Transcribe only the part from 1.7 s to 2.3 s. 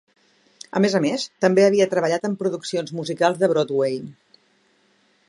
treballat